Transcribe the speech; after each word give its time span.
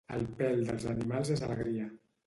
El 0.15 0.23
pèl 0.39 0.63
dels 0.69 0.87
animals 0.95 1.33
és 1.37 1.47
alegria. 1.51 1.97